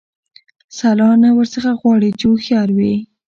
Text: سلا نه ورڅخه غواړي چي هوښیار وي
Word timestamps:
سلا 0.77 1.09
نه 1.23 1.29
ورڅخه 1.37 1.71
غواړي 1.81 2.09
چي 2.19 2.25
هوښیار 2.29 2.69
وي 2.77 2.93